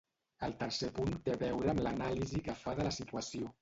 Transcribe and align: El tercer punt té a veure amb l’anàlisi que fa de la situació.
El 0.47 0.55
tercer 0.63 0.89
punt 0.95 1.13
té 1.29 1.37
a 1.37 1.41
veure 1.45 1.71
amb 1.77 1.87
l’anàlisi 1.89 2.45
que 2.51 2.61
fa 2.67 2.79
de 2.83 2.93
la 2.93 2.99
situació. 3.03 3.59